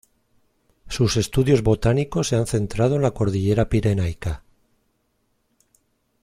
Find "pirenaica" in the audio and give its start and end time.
3.69-4.43